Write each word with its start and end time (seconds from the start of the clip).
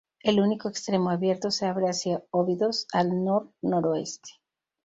El 0.23 0.39
único 0.39 0.67
extremo 0.67 1.11
abierto 1.11 1.51
se 1.51 1.67
abre 1.67 1.85
hacia 1.85 2.23
Óbidos, 2.31 2.87
al 2.91 3.23
nor 3.23 3.51
noroeste. 3.61 4.31